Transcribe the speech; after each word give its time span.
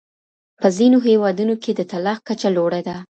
په 0.61 0.67
ځینو 0.77 0.97
هېوادونو 1.07 1.53
کې 1.63 1.71
د 1.75 1.81
طلاق 1.91 2.19
کچه 2.27 2.49
لوړه 2.55 2.81
ده. 2.87 2.97